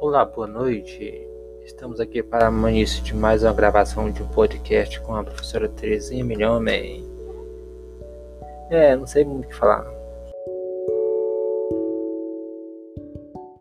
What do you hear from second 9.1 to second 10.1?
muito o que falar.